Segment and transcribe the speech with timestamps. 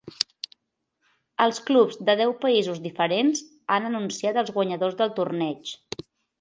[1.45, 3.45] Els clubs de deu països diferents
[3.77, 5.79] han anunciat els guanyadors del torneig.